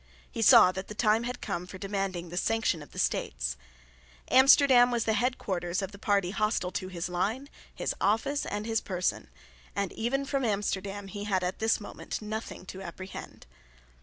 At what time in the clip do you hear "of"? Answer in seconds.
2.81-2.91, 5.83-5.91